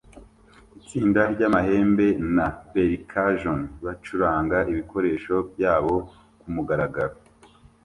[0.79, 5.95] Itsinda ry'amahembe na percussion bacuranga ibikoresho byabo
[6.39, 7.15] kumugaragaro